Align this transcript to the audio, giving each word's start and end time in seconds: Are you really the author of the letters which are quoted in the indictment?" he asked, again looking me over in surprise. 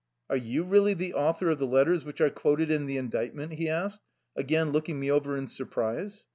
Are 0.31 0.35
you 0.37 0.63
really 0.63 0.95
the 0.95 1.13
author 1.13 1.49
of 1.49 1.59
the 1.59 1.67
letters 1.67 2.03
which 2.03 2.21
are 2.21 2.31
quoted 2.31 2.71
in 2.71 2.87
the 2.87 2.97
indictment?" 2.97 3.51
he 3.53 3.69
asked, 3.69 4.01
again 4.35 4.71
looking 4.71 4.99
me 4.99 5.11
over 5.11 5.37
in 5.37 5.45
surprise. 5.45 6.25